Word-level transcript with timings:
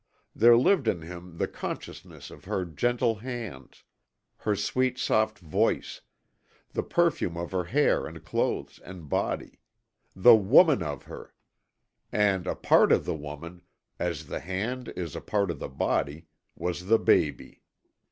There 0.35 0.57
lived 0.57 0.87
in 0.87 1.03
him 1.03 1.37
the 1.37 1.47
consciousness 1.47 2.31
of 2.31 2.45
her 2.45 2.65
gentle 2.65 3.17
hands; 3.17 3.83
her 4.37 4.55
sweet, 4.55 4.97
soft 4.97 5.37
voice; 5.37 6.01
the 6.71 6.81
perfume 6.81 7.37
of 7.37 7.51
her 7.51 7.65
hair 7.65 8.07
and 8.07 8.25
clothes 8.25 8.79
and 8.83 9.07
body 9.07 9.59
the 10.15 10.35
WOMAN 10.35 10.81
of 10.81 11.03
her; 11.03 11.35
and 12.11 12.47
a 12.47 12.55
part 12.55 12.91
of 12.91 13.05
the 13.05 13.13
woman 13.13 13.61
as 13.99 14.25
the 14.25 14.39
hand 14.39 14.87
is 14.95 15.15
a 15.15 15.21
part 15.21 15.51
of 15.51 15.59
the 15.59 15.69
body 15.69 16.25
was 16.55 16.87
the 16.87 16.97
baby. 16.97 17.61